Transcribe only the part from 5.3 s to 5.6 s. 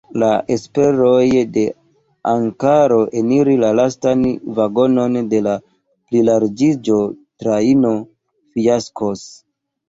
de la